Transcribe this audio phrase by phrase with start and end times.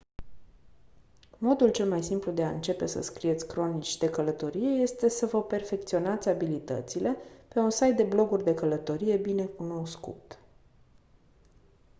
[1.37, 5.43] modul cel mai simplu de a începe să scrieți cronici de călătorie este să vă
[5.43, 10.39] perfecționați abilitățile pe un site de bloguri de călătorie bine cunoscut